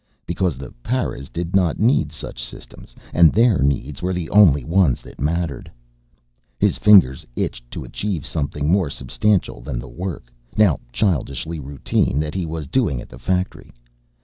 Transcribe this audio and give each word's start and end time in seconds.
Because 0.25 0.57
the 0.57 0.71
paras 0.81 1.29
did 1.29 1.55
not 1.55 1.77
need 1.79 2.11
such 2.11 2.43
systems 2.43 2.95
and 3.13 3.31
their 3.31 3.59
needs 3.59 4.01
were 4.01 4.13
the 4.13 4.31
only 4.31 4.65
ones 4.65 4.99
that 5.03 5.19
mattered! 5.21 5.71
His 6.57 6.79
fingers 6.79 7.23
itched 7.35 7.69
to 7.69 7.83
achieve 7.83 8.25
something 8.25 8.67
more 8.67 8.89
substantial 8.89 9.61
than 9.61 9.77
the 9.77 9.87
work, 9.87 10.33
now 10.57 10.79
childishly 10.91 11.59
routine, 11.59 12.19
that 12.19 12.33
he 12.33 12.47
was 12.47 12.65
doing 12.65 12.99
at 12.99 13.09
the 13.09 13.19
factory. 13.19 13.71